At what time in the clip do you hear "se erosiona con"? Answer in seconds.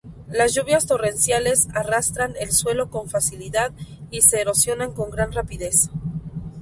4.23-5.11